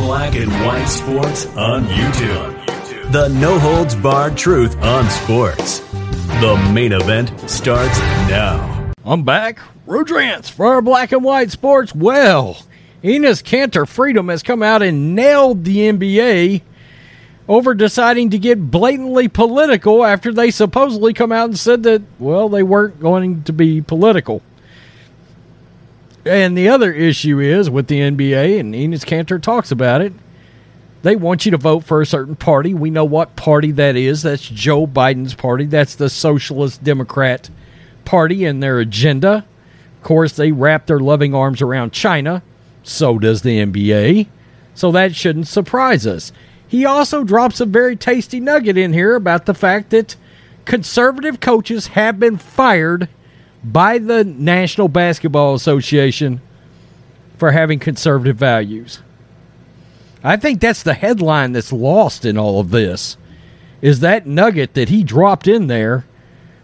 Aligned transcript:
Black 0.00 0.34
and 0.34 0.50
White 0.64 0.86
Sports 0.86 1.44
on 1.56 1.84
YouTube. 1.84 3.12
The 3.12 3.28
no 3.28 3.58
holds 3.58 3.94
barred 3.94 4.34
truth 4.34 4.74
on 4.82 5.08
sports. 5.10 5.80
The 6.40 6.70
main 6.72 6.92
event 6.92 7.38
starts 7.48 7.98
now. 8.26 8.92
I'm 9.04 9.24
back. 9.24 9.58
Rodrance 9.86 10.48
for 10.48 10.66
our 10.72 10.80
Black 10.80 11.12
and 11.12 11.22
White 11.22 11.50
Sports. 11.50 11.94
Well, 11.94 12.54
Enes 13.04 13.42
Kanter 13.42 13.86
Freedom 13.86 14.30
has 14.30 14.42
come 14.42 14.62
out 14.62 14.82
and 14.82 15.14
nailed 15.14 15.64
the 15.64 15.76
NBA 15.92 16.62
over 17.46 17.74
deciding 17.74 18.30
to 18.30 18.38
get 18.38 18.70
blatantly 18.70 19.28
political 19.28 20.02
after 20.02 20.32
they 20.32 20.50
supposedly 20.50 21.12
come 21.12 21.30
out 21.30 21.50
and 21.50 21.58
said 21.58 21.82
that, 21.82 22.00
well, 22.18 22.48
they 22.48 22.62
weren't 22.62 22.98
going 23.00 23.42
to 23.42 23.52
be 23.52 23.82
political. 23.82 24.40
And 26.24 26.56
the 26.56 26.68
other 26.68 26.92
issue 26.92 27.40
is 27.40 27.70
with 27.70 27.86
the 27.86 28.00
NBA, 28.00 28.60
and 28.60 28.74
Enes 28.74 29.04
Kanter 29.04 29.40
talks 29.40 29.70
about 29.70 30.02
it. 30.02 30.12
They 31.02 31.16
want 31.16 31.46
you 31.46 31.50
to 31.52 31.56
vote 31.56 31.84
for 31.84 32.02
a 32.02 32.06
certain 32.06 32.36
party. 32.36 32.74
We 32.74 32.90
know 32.90 33.06
what 33.06 33.36
party 33.36 33.70
that 33.72 33.96
is. 33.96 34.22
That's 34.22 34.46
Joe 34.46 34.86
Biden's 34.86 35.34
party. 35.34 35.64
That's 35.64 35.94
the 35.94 36.10
Socialist 36.10 36.84
Democrat 36.84 37.48
Party 38.04 38.44
and 38.44 38.62
their 38.62 38.78
agenda. 38.80 39.46
Of 39.96 40.02
course, 40.02 40.32
they 40.32 40.52
wrap 40.52 40.86
their 40.86 41.00
loving 41.00 41.34
arms 41.34 41.62
around 41.62 41.92
China. 41.92 42.42
So 42.82 43.18
does 43.18 43.40
the 43.40 43.64
NBA. 43.64 44.26
So 44.74 44.92
that 44.92 45.14
shouldn't 45.14 45.48
surprise 45.48 46.06
us. 46.06 46.32
He 46.68 46.84
also 46.84 47.24
drops 47.24 47.60
a 47.60 47.66
very 47.66 47.96
tasty 47.96 48.38
nugget 48.38 48.76
in 48.76 48.92
here 48.92 49.16
about 49.16 49.46
the 49.46 49.54
fact 49.54 49.90
that 49.90 50.16
conservative 50.64 51.40
coaches 51.40 51.88
have 51.88 52.20
been 52.20 52.36
fired 52.36 53.08
by 53.62 53.98
the 53.98 54.24
National 54.24 54.88
Basketball 54.88 55.54
Association 55.54 56.40
for 57.36 57.52
having 57.52 57.78
conservative 57.78 58.36
values. 58.36 59.02
I 60.22 60.36
think 60.36 60.60
that's 60.60 60.82
the 60.82 60.94
headline 60.94 61.52
that's 61.52 61.72
lost 61.72 62.24
in 62.24 62.36
all 62.36 62.60
of 62.60 62.70
this. 62.70 63.16
Is 63.80 64.00
that 64.00 64.26
nugget 64.26 64.74
that 64.74 64.90
he 64.90 65.02
dropped 65.02 65.48
in 65.48 65.66
there 65.66 66.04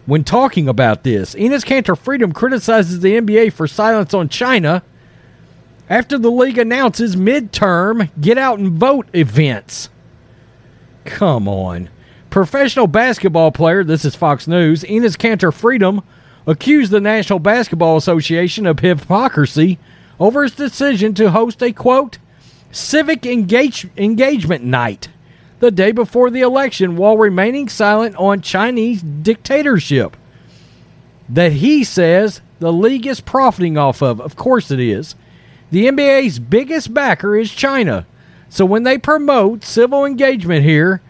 when 0.05 0.25
talking 0.25 0.69
about 0.69 1.03
this? 1.03 1.35
Enes 1.35 1.65
Kanter 1.65 1.97
Freedom 1.97 2.33
criticizes 2.33 3.01
the 3.01 3.15
NBA 3.15 3.53
for 3.53 3.67
silence 3.67 4.13
on 4.13 4.29
China 4.29 4.83
after 5.89 6.19
the 6.19 6.31
league 6.31 6.59
announces 6.59 7.17
midterm 7.17 8.11
get 8.21 8.37
out 8.37 8.59
and 8.59 8.73
vote 8.73 9.09
events. 9.15 9.89
Come 11.05 11.49
on. 11.49 11.89
Professional 12.29 12.87
basketball 12.87 13.53
player, 13.53 13.83
this 13.83 14.05
is 14.05 14.15
Fox 14.15 14.47
News, 14.47 14.83
Enes 14.83 15.17
Kanter 15.17 15.55
Freedom 15.55 16.03
accused 16.47 16.91
the 16.91 17.01
National 17.01 17.39
Basketball 17.39 17.97
Association 17.97 18.67
of 18.67 18.81
hypocrisy 18.81 19.79
over 20.19 20.45
its 20.45 20.55
decision 20.55 21.15
to 21.15 21.31
host 21.31 21.63
a 21.63 21.73
quote 21.73 22.19
civic 22.71 23.27
engage- 23.27 23.89
engagement 23.97 24.65
night 24.65 25.09
the 25.59 25.71
day 25.71 25.93
before 25.93 26.31
the 26.31 26.43
election 26.43 26.97
while 26.97 27.17
remaining 27.17 27.69
silent 27.69 28.15
on 28.17 28.41
Chinese 28.41 29.03
dictatorship 29.03 30.17
that 31.29 31.53
he 31.53 31.83
says 31.83 32.41
the 32.59 32.73
league 32.73 33.07
is 33.07 33.21
profiting 33.21 33.77
off 33.77 34.03
of. 34.03 34.21
Of 34.21 34.37
course 34.37 34.71
it 34.71 34.81
is. 34.81 35.15
The 35.71 35.87
NBA's 35.87 36.39
biggest 36.39 36.95
backer 36.95 37.37
is 37.37 37.51
China. 37.51 38.07
So 38.49 38.65
when 38.65 38.85
they 38.85 38.99
promote 38.99 39.65
civil 39.65 40.05
engagement 40.05 40.65
here, 40.65 41.01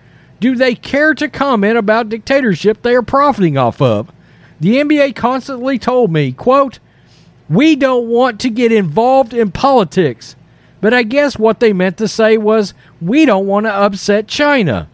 do 0.41 0.55
they 0.55 0.75
care 0.75 1.15
to 1.15 1.28
comment 1.28 1.77
about 1.77 2.09
dictatorship 2.09 2.83
they 2.83 2.94
are 2.94 3.03
profiting 3.03 3.59
off 3.59 3.83
of? 3.83 4.10
The 4.61 4.77
NBA 4.77 5.15
constantly 5.15 5.78
told 5.78 6.12
me, 6.12 6.33
quote, 6.33 6.78
we 7.49 7.77
don't 7.77 8.09
want 8.09 8.41
to 8.41 8.50
get 8.50 8.72
involved 8.72 9.33
in 9.33 9.53
politics. 9.53 10.34
But 10.81 10.94
I 10.94 11.03
guess 11.03 11.39
what 11.39 11.61
they 11.61 11.72
meant 11.72 11.99
to 11.99 12.09
say 12.09 12.37
was, 12.39 12.75
we 13.00 13.25
don't 13.25 13.47
want 13.47 13.66
to 13.66 13.72
upset 13.72 14.28
China. 14.28 14.89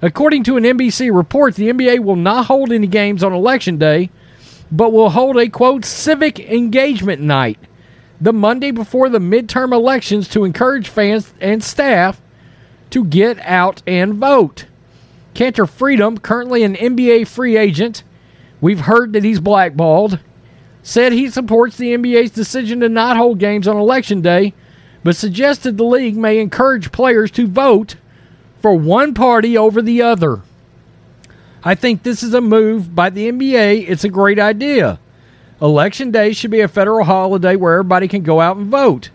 According 0.00 0.44
to 0.44 0.56
an 0.56 0.64
NBC 0.64 1.14
report, 1.14 1.56
the 1.56 1.70
NBA 1.70 2.00
will 2.00 2.16
not 2.16 2.46
hold 2.46 2.70
any 2.70 2.86
games 2.86 3.24
on 3.24 3.32
election 3.32 3.78
day, 3.78 4.10
but 4.70 4.92
will 4.92 5.10
hold 5.10 5.36
a 5.36 5.48
quote 5.48 5.84
civic 5.84 6.38
engagement 6.38 7.20
night 7.20 7.58
the 8.20 8.32
Monday 8.32 8.70
before 8.70 9.08
the 9.08 9.18
midterm 9.18 9.72
elections 9.72 10.28
to 10.28 10.44
encourage 10.44 10.88
fans 10.88 11.32
and 11.40 11.62
staff 11.62 12.20
to 12.90 13.04
get 13.04 13.38
out 13.40 13.82
and 13.86 14.14
vote. 14.14 14.66
Kanter 15.34 15.68
Freedom, 15.68 16.18
currently 16.18 16.62
an 16.64 16.74
NBA 16.74 17.28
free 17.28 17.56
agent, 17.56 18.02
we've 18.60 18.80
heard 18.80 19.12
that 19.12 19.24
he's 19.24 19.40
blackballed, 19.40 20.18
said 20.82 21.12
he 21.12 21.30
supports 21.30 21.76
the 21.76 21.94
NBA's 21.94 22.30
decision 22.30 22.80
to 22.80 22.88
not 22.88 23.16
hold 23.16 23.38
games 23.38 23.68
on 23.68 23.76
election 23.76 24.20
day, 24.20 24.54
but 25.04 25.16
suggested 25.16 25.76
the 25.76 25.84
league 25.84 26.16
may 26.16 26.38
encourage 26.38 26.92
players 26.92 27.30
to 27.32 27.46
vote 27.46 27.96
for 28.60 28.74
one 28.74 29.14
party 29.14 29.56
over 29.56 29.80
the 29.80 30.02
other. 30.02 30.42
I 31.62 31.74
think 31.74 32.02
this 32.02 32.22
is 32.22 32.34
a 32.34 32.40
move 32.40 32.94
by 32.94 33.10
the 33.10 33.30
NBA. 33.30 33.88
It's 33.88 34.04
a 34.04 34.08
great 34.08 34.38
idea. 34.38 34.98
Election 35.60 36.10
day 36.10 36.32
should 36.32 36.50
be 36.50 36.60
a 36.60 36.68
federal 36.68 37.04
holiday 37.04 37.56
where 37.56 37.74
everybody 37.74 38.06
can 38.06 38.22
go 38.22 38.40
out 38.40 38.56
and 38.56 38.66
vote, 38.66 39.10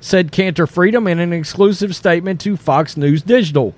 said 0.00 0.32
Kanter 0.32 0.68
Freedom 0.68 1.06
in 1.06 1.18
an 1.18 1.32
exclusive 1.32 1.94
statement 1.94 2.40
to 2.40 2.56
Fox 2.56 2.96
News 2.96 3.22
Digital. 3.22 3.74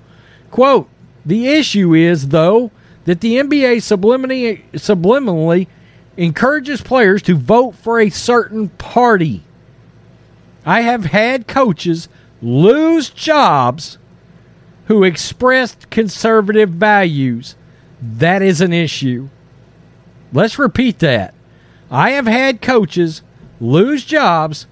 Quote, 0.49 0.89
the 1.25 1.47
issue 1.47 1.93
is, 1.93 2.29
though, 2.29 2.71
that 3.05 3.21
the 3.21 3.35
NBA 3.35 3.77
subliminally, 3.77 4.63
subliminally 4.73 5.67
encourages 6.17 6.81
players 6.81 7.21
to 7.23 7.35
vote 7.35 7.75
for 7.75 7.99
a 7.99 8.09
certain 8.09 8.69
party. 8.69 9.43
I 10.65 10.81
have 10.81 11.05
had 11.05 11.47
coaches 11.47 12.09
lose 12.41 13.09
jobs 13.09 13.97
who 14.85 15.03
expressed 15.03 15.89
conservative 15.89 16.69
values. 16.69 17.55
That 18.01 18.41
is 18.41 18.61
an 18.61 18.73
issue. 18.73 19.29
Let's 20.33 20.59
repeat 20.59 20.99
that. 20.99 21.33
I 21.89 22.11
have 22.11 22.27
had 22.27 22.61
coaches 22.61 23.21
lose 23.59 24.03
jobs 24.03 24.67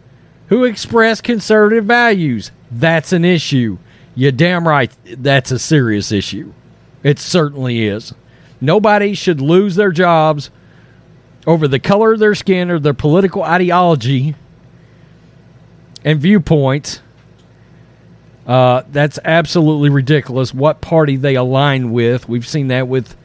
who 0.48 0.64
express 0.66 1.22
conservative 1.22 1.86
values. 1.86 2.52
That's 2.72 3.14
an 3.14 3.24
issue. 3.24 3.78
You're 4.16 4.32
damn 4.32 4.68
right, 4.68 4.92
that's 5.06 5.52
a 5.52 5.60
serious 5.60 6.12
issue. 6.12 6.54
It 7.02 7.20
certainly 7.20 7.86
is. 7.86 8.14
Nobody 8.64 9.14
should 9.14 9.42
lose 9.42 9.76
their 9.76 9.92
jobs 9.92 10.50
over 11.46 11.68
the 11.68 11.80
color 11.80 12.14
of 12.14 12.20
their 12.20 12.34
skin 12.34 12.72
or 12.72 12.80
their 12.80 12.94
political 12.94 13.44
ideology 13.44 14.36
and 16.06 16.22
viewpoints. 16.22 17.02
Uh, 18.48 18.84
that's 18.90 19.20
absolutely 19.26 19.90
ridiculous. 19.90 20.54
What 20.54 20.80
party 20.80 21.18
they 21.18 21.36
align 21.36 21.92
with. 21.92 22.30
We've 22.30 22.48
seen 22.48 22.70
that 22.70 22.88
with 22.88 23.18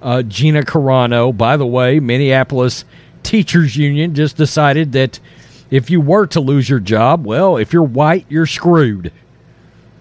uh, 0.00 0.22
Gina 0.22 0.62
Carano. 0.62 1.36
By 1.36 1.56
the 1.56 1.66
way, 1.66 1.98
Minneapolis 1.98 2.84
Teachers 3.24 3.76
Union 3.76 4.14
just 4.14 4.36
decided 4.36 4.92
that 4.92 5.18
if 5.72 5.90
you 5.90 6.00
were 6.00 6.28
to 6.28 6.38
lose 6.38 6.68
your 6.68 6.78
job, 6.78 7.26
well, 7.26 7.56
if 7.56 7.72
you're 7.72 7.82
white, 7.82 8.26
you're 8.28 8.46
screwed. 8.46 9.10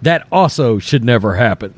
That 0.03 0.27
also 0.31 0.77
should 0.77 1.03
never 1.03 1.33
happen. 1.33 1.73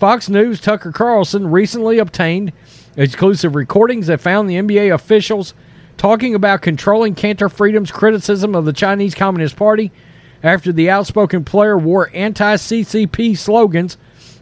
Fox 0.00 0.30
News 0.30 0.62
Tucker 0.62 0.92
Carlson 0.92 1.50
recently 1.50 1.98
obtained 1.98 2.54
exclusive 2.96 3.54
recordings 3.54 4.06
that 4.06 4.22
found 4.22 4.48
the 4.48 4.54
NBA 4.54 4.94
officials 4.94 5.52
talking 5.98 6.34
about 6.34 6.62
controlling 6.62 7.14
Kanter 7.14 7.52
Freedom's 7.52 7.90
criticism 7.90 8.54
of 8.54 8.64
the 8.64 8.72
Chinese 8.72 9.14
Communist 9.14 9.56
Party 9.56 9.92
after 10.42 10.72
the 10.72 10.88
outspoken 10.88 11.44
player 11.44 11.76
wore 11.76 12.10
anti 12.14 12.54
CCP 12.54 13.36
slogans 13.36 13.98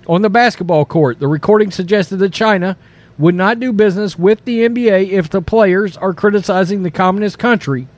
on 0.06 0.22
the 0.22 0.30
basketball 0.30 0.84
court. 0.84 1.18
The 1.18 1.26
recording 1.26 1.72
suggested 1.72 2.18
that 2.18 2.32
China 2.32 2.76
would 3.18 3.34
not 3.34 3.58
do 3.58 3.72
business 3.72 4.16
with 4.16 4.44
the 4.44 4.60
NBA 4.60 5.08
if 5.08 5.28
the 5.28 5.42
players 5.42 5.96
are 5.96 6.14
criticizing 6.14 6.84
the 6.84 6.92
communist 6.92 7.40
country. 7.40 7.88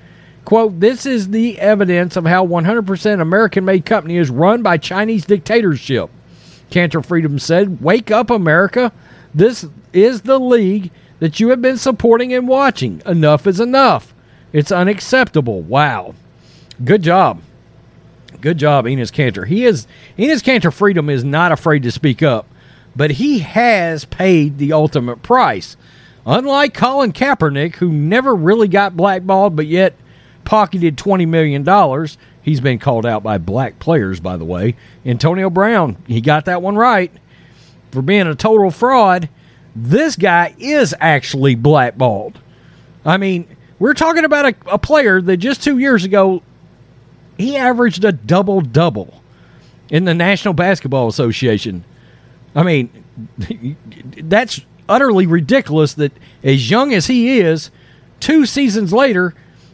Quote, 0.47 0.81
this 0.81 1.05
is 1.05 1.29
the 1.29 1.61
evidence 1.61 2.17
of 2.17 2.25
how 2.25 2.47
100% 2.47 3.21
American 3.21 3.67
made 3.67 3.85
company 3.85 4.17
is 4.17 4.31
run 4.31 4.63
by 4.63 4.79
Chinese 4.79 5.27
dictatorship. 5.27 6.11
Kanter 6.71 7.05
Freedom 7.05 7.39
said, 7.39 7.81
Wake 7.81 8.11
up, 8.11 8.31
America. 8.31 8.93
This 9.35 9.67
is 9.93 10.23
the 10.23 10.39
league 10.39 10.91
that 11.19 11.39
you 11.39 11.51
have 11.51 11.63
been 11.63 11.77
supporting 11.77 12.33
and 12.33 12.49
watching. 12.49 13.03
Enough 13.07 13.47
is 13.47 13.61
enough. 13.61 14.15
It's 14.53 14.73
unacceptable. 14.73 15.61
Wow. 15.61 16.15
Good 16.85 17.03
job. 17.03 17.41
Good 18.41 18.59
job, 18.59 18.87
Enes 18.87 19.13
Kanter. 19.13 19.47
He 19.47 19.65
is 19.65 19.87
Enes 20.19 20.43
Kanter 20.43 20.73
Freedom 20.73 21.11
is 21.11 21.23
not 21.25 21.53
afraid 21.53 21.83
to 21.83 21.91
speak 21.91 22.23
up, 22.23 22.47
but 22.97 23.13
he 23.13 23.41
has 23.41 24.07
paid 24.07 24.59
the 24.59 24.73
ultimate 24.73 25.23
price. 25.23 25.77
Unlike 26.25 26.75
Colin 26.75 27.13
Kaepernick, 27.13 27.77
who 27.77 27.91
never 27.91 28.35
really 28.35 28.69
got 28.69 28.97
blackballed, 28.97 29.57
but 29.57 29.67
yet 29.67 29.95
pocketed 30.51 30.97
$20 30.97 31.29
million. 31.29 32.09
He's 32.43 32.61
been 32.61 32.81
called 32.81 33.07
out 33.07 33.23
by 33.23 33.39
black 33.39 33.79
players, 33.79 34.19
by 34.19 34.37
the 34.37 34.45
way. 34.45 34.75
Antonio 35.07 35.49
Brown, 35.49 35.97
he 36.09 36.21
got 36.21 36.47
that 36.47 36.61
one 36.61 36.75
right 36.75 37.13
for 37.93 38.03
being 38.03 38.27
a 38.27 38.35
total 38.35 38.73
fraud. 38.73 39.29
This 39.77 40.17
guy 40.17 40.57
is 40.59 40.93
actually 40.99 41.55
blackballed. 41.55 42.41
I 43.05 43.17
mean, 43.17 43.47
we're 43.79 43.95
talking 43.95 44.25
about 44.25 44.45
a, 44.45 44.55
a 44.73 44.77
player 44.77 45.23
that 45.23 45.37
just 45.37 45.63
two 45.63 45.79
years 45.79 46.05
ago, 46.05 46.43
he 47.39 47.57
averaged 47.57 48.05
a 48.05 48.11
double 48.11 48.61
double 48.61 49.23
in 49.89 50.05
the 50.05 50.15
National 50.15 50.53
Basketball 50.53 51.07
Association. 51.07 51.85
I 52.57 52.65
mean, 52.65 53.05
that's 54.17 54.63
utterly 54.89 55.27
ridiculous 55.27 55.95
that 55.95 56.13
as 56.43 56.69
young 56.69 56.93
as 56.93 57.07
he 57.07 57.39
is, 57.39 57.71
two 58.19 58.47
seasons 58.47 58.93
later, 58.93 59.33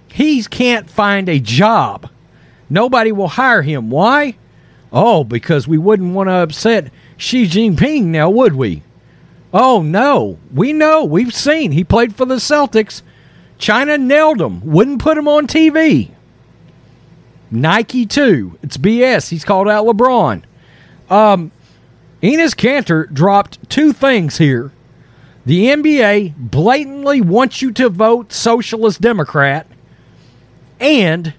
he 0.09 0.43
can't 0.45 0.91
find 0.91 1.29
a 1.29 1.41
job. 1.41 2.11
Nobody 2.69 3.13
will 3.13 3.29
hire 3.29 3.63
him. 3.63 3.91
Why? 3.91 4.37
Oh, 4.93 5.25
because 5.25 5.69
we 5.69 5.79
wouldn't 5.79 6.15
want 6.15 6.29
to 6.29 6.35
upset 6.35 6.93
Xi 7.17 7.47
Jinping 7.47 8.05
now, 8.05 8.31
would 8.31 8.55
we? 8.55 8.83
Oh, 9.53 9.83
no. 9.83 10.39
We 10.53 10.73
know. 10.73 11.05
We've 11.05 11.35
seen. 11.35 11.73
He 11.73 11.85
played 11.85 12.15
for 12.15 12.25
the 12.25 12.37
Celtics. 12.37 13.03
China 13.59 13.99
nailed 13.99 14.41
him. 14.41 14.61
Wouldn't 14.65 15.01
put 15.03 15.19
him 15.19 15.29
on 15.29 15.47
TV. 15.47 16.11
Nike, 17.51 18.07
too. 18.07 18.59
It's 18.63 18.77
BS. 18.77 19.29
He's 19.29 19.45
called 19.45 19.69
out 19.69 19.87
LeBron. 19.87 20.43
Um, 21.09 21.53
Enes 22.23 22.55
Kanter 22.55 23.13
dropped 23.13 23.69
two 23.71 23.93
things 23.93 24.39
here 24.39 24.73
the 25.47 25.67
NBA 25.67 26.35
blatantly 26.37 27.21
wants 27.21 27.63
you 27.63 27.71
to 27.75 27.89
vote 27.89 28.33
Socialist 28.33 29.01
Democrat. 29.01 29.69
And 30.81 31.35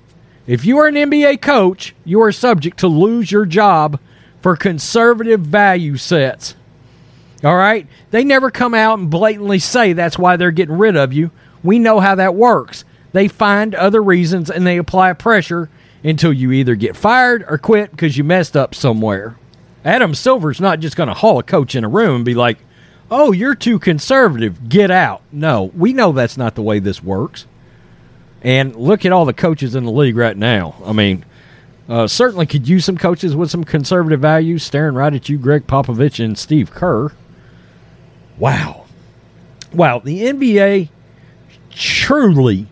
if 0.45 0.65
you 0.65 0.77
are 0.79 0.87
an 0.87 0.95
NBA 0.95 1.41
coach, 1.41 1.93
you 2.05 2.21
are 2.21 2.31
subject 2.31 2.79
to 2.79 2.87
lose 2.87 3.31
your 3.31 3.45
job 3.45 3.99
for 4.41 4.55
conservative 4.55 5.41
value 5.41 5.97
sets. 5.97 6.55
All 7.43 7.55
right? 7.55 7.87
They 8.11 8.23
never 8.23 8.49
come 8.49 8.73
out 8.73 8.99
and 8.99 9.09
blatantly 9.09 9.59
say 9.59 9.93
that's 9.93 10.17
why 10.17 10.37
they're 10.37 10.51
getting 10.51 10.77
rid 10.77 10.95
of 10.95 11.13
you. 11.13 11.31
We 11.63 11.79
know 11.79 11.99
how 11.99 12.15
that 12.15 12.35
works. 12.35 12.85
They 13.11 13.27
find 13.27 13.75
other 13.75 14.01
reasons 14.01 14.49
and 14.49 14.65
they 14.65 14.77
apply 14.77 15.13
pressure 15.13 15.69
until 16.03 16.31
you 16.31 16.51
either 16.51 16.75
get 16.75 16.95
fired 16.95 17.43
or 17.47 17.57
quit 17.57 17.91
because 17.91 18.17
you 18.17 18.23
messed 18.23 18.55
up 18.55 18.73
somewhere. 18.73 19.37
Adam 19.83 20.13
Silver's 20.13 20.59
not 20.59 20.79
just 20.79 20.95
going 20.95 21.07
to 21.07 21.13
haul 21.13 21.39
a 21.39 21.43
coach 21.43 21.75
in 21.75 21.83
a 21.83 21.89
room 21.89 22.17
and 22.17 22.25
be 22.25 22.33
like, 22.33 22.59
oh, 23.09 23.31
you're 23.31 23.55
too 23.55 23.79
conservative, 23.79 24.69
get 24.69 24.91
out. 24.91 25.21
No, 25.31 25.71
we 25.75 25.93
know 25.93 26.11
that's 26.11 26.37
not 26.37 26.55
the 26.55 26.61
way 26.61 26.79
this 26.79 27.03
works. 27.03 27.45
And 28.47 28.77
look 28.77 29.05
at 29.05 29.11
all 29.11 29.25
the 29.25 29.33
coaches 29.33 29.75
in 29.75 29.83
the 29.83 29.91
league 29.91 30.15
right 30.15 30.37
now. 30.37 30.75
I 30.85 30.93
mean, 30.93 31.25
uh, 31.89 32.07
certainly 32.07 32.45
could 32.45 32.65
use 32.65 32.85
some 32.85 32.97
coaches 32.97 33.35
with 33.35 33.51
some 33.51 33.65
conservative 33.65 34.21
values 34.21 34.63
staring 34.63 34.95
right 34.95 35.13
at 35.13 35.27
you, 35.27 35.37
Gregg 35.37 35.67
Popovich 35.67 36.23
and 36.23 36.37
Steve 36.37 36.71
Kerr. 36.71 37.11
Wow. 38.37 38.85
Wow. 39.73 39.99
The 39.99 40.21
NBA 40.21 40.87
truly 41.71 42.67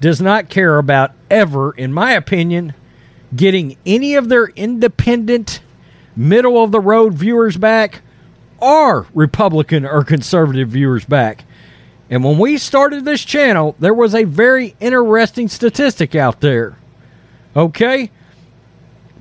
does 0.00 0.20
not 0.20 0.50
care 0.50 0.78
about 0.78 1.10
ever, 1.28 1.72
in 1.72 1.92
my 1.92 2.12
opinion, 2.12 2.74
getting 3.34 3.76
any 3.84 4.14
of 4.14 4.28
their 4.28 4.46
independent, 4.46 5.62
middle 6.14 6.62
of 6.62 6.70
the 6.70 6.78
road 6.78 7.14
viewers 7.14 7.56
back 7.56 8.02
or 8.60 9.08
Republican 9.12 9.84
or 9.84 10.04
conservative 10.04 10.68
viewers 10.68 11.04
back. 11.04 11.44
And 12.10 12.24
when 12.24 12.38
we 12.38 12.56
started 12.56 13.04
this 13.04 13.24
channel, 13.24 13.76
there 13.78 13.94
was 13.94 14.14
a 14.14 14.24
very 14.24 14.74
interesting 14.80 15.48
statistic 15.48 16.14
out 16.14 16.40
there. 16.40 16.78
Okay? 17.54 18.10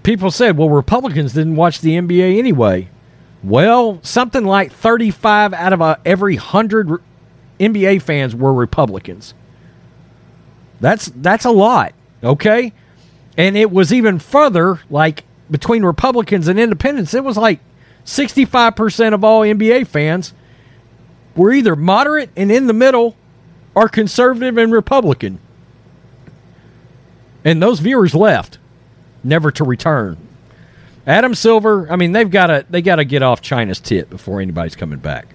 People 0.03 0.31
said, 0.31 0.57
well, 0.57 0.69
Republicans 0.69 1.33
didn't 1.33 1.57
watch 1.57 1.81
the 1.81 1.97
NBA 1.97 2.37
anyway. 2.37 2.89
Well, 3.43 3.99
something 4.03 4.45
like 4.45 4.71
35 4.71 5.53
out 5.53 5.73
of 5.73 5.81
uh, 5.81 5.97
a, 5.97 6.07
every 6.07 6.35
100 6.35 7.01
NBA 7.59 8.01
fans 8.01 8.35
were 8.35 8.53
Republicans. 8.53 9.33
That's 10.79 11.11
that's 11.15 11.45
a 11.45 11.51
lot, 11.51 11.93
okay? 12.23 12.71
And 13.35 13.57
it 13.57 13.71
was 13.71 13.91
even 13.91 14.19
further 14.19 14.79
like 14.89 15.23
between 15.49 15.83
Republicans 15.83 16.47
and 16.47 16.59
independents, 16.59 17.13
it 17.13 17.23
was 17.23 17.37
like 17.37 17.59
65% 18.05 19.13
of 19.13 19.23
all 19.23 19.41
NBA 19.41 19.87
fans 19.87 20.33
were 21.37 21.53
either 21.53 21.75
moderate 21.75 22.29
and 22.35 22.51
in 22.51 22.67
the 22.67 22.73
middle 22.73 23.15
or 23.73 23.87
conservative 23.87 24.57
and 24.57 24.73
Republican. 24.73 25.39
And 27.45 27.61
those 27.61 27.79
viewers 27.79 28.13
left, 28.13 28.57
never 29.23 29.51
to 29.51 29.63
return. 29.63 30.17
Adam 31.05 31.33
Silver, 31.33 31.89
I 31.89 31.95
mean, 31.95 32.11
they've 32.11 32.29
got 32.29 32.47
to 32.47 32.65
they 32.69 32.81
got 32.81 32.97
to 32.97 33.05
get 33.05 33.23
off 33.23 33.41
China's 33.41 33.79
tit 33.79 34.09
before 34.09 34.41
anybody's 34.41 34.75
coming 34.75 34.99
back. 34.99 35.27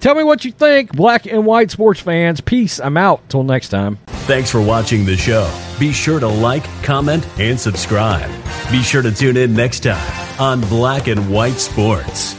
Tell 0.00 0.14
me 0.14 0.24
what 0.24 0.44
you 0.44 0.52
think, 0.52 0.92
black 0.92 1.24
and 1.26 1.46
white 1.46 1.70
sports 1.70 2.00
fans. 2.00 2.40
Peace. 2.40 2.80
I'm 2.80 2.96
out. 2.96 3.26
Till 3.28 3.44
next 3.44 3.68
time. 3.68 3.98
Thanks 4.26 4.50
for 4.50 4.60
watching 4.60 5.06
the 5.06 5.16
show. 5.16 5.50
Be 5.78 5.92
sure 5.92 6.20
to 6.20 6.26
like, 6.26 6.64
comment, 6.82 7.26
and 7.38 7.58
subscribe. 7.58 8.30
Be 8.70 8.82
sure 8.82 9.02
to 9.02 9.12
tune 9.12 9.36
in 9.36 9.54
next 9.54 9.80
time 9.80 10.40
on 10.40 10.60
Black 10.62 11.06
and 11.06 11.30
White 11.30 11.58
Sports. 11.60 12.34